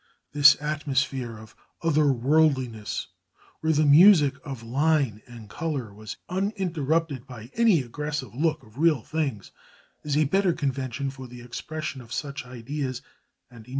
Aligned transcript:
This 0.31 0.59
atmosphere 0.59 1.37
of 1.37 1.55
other 1.83 2.11
worldliness 2.11 3.05
where 3.59 3.71
the 3.71 3.85
music 3.85 4.33
of 4.43 4.63
line 4.63 5.21
and 5.27 5.47
colour 5.47 5.93
was 5.93 6.17
uninterrupted 6.27 7.27
by 7.27 7.51
any 7.53 7.83
aggressive 7.83 8.33
look 8.33 8.63
of 8.63 8.79
real 8.79 9.03
things 9.03 9.51
is 10.03 10.17
a 10.17 10.23
better 10.23 10.53
convention 10.53 11.11
for 11.11 11.27
the 11.27 11.41
expression 11.43 12.01
of 12.01 12.11
such 12.11 12.47
ideas 12.47 13.03
and 13.51 13.67
emotions. 13.67 13.69